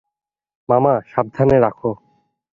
মামা, 0.69 0.93
সাবধানে 1.11 1.57
রাখো। 1.59 1.91